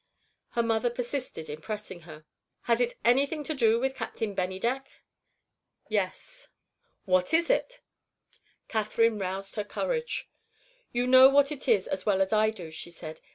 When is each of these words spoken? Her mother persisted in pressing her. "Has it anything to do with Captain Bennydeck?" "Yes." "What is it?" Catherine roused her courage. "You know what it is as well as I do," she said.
Her 0.53 0.63
mother 0.63 0.89
persisted 0.89 1.47
in 1.47 1.61
pressing 1.61 1.99
her. 2.09 2.25
"Has 2.61 2.81
it 2.81 2.97
anything 3.05 3.43
to 3.43 3.53
do 3.53 3.79
with 3.79 3.93
Captain 3.97 4.33
Bennydeck?" 4.35 4.87
"Yes." 5.89 6.47
"What 7.05 7.35
is 7.35 7.51
it?" 7.51 7.81
Catherine 8.67 9.19
roused 9.19 9.57
her 9.57 9.63
courage. 9.63 10.27
"You 10.91 11.05
know 11.05 11.29
what 11.29 11.51
it 11.51 11.67
is 11.67 11.87
as 11.87 12.03
well 12.03 12.19
as 12.19 12.33
I 12.33 12.49
do," 12.49 12.71
she 12.71 12.89
said. 12.89 13.21